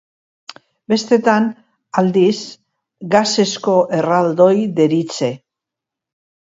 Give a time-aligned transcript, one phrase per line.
[0.93, 1.49] Bestetan,
[2.03, 2.37] aldiz,
[3.17, 5.35] gasezko erraldoi deritze.